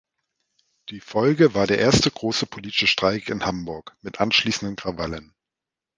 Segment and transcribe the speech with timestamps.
[0.89, 5.35] Die Folge war der erste große politische Streik in Hamburg, mit anschließenden Krawallen.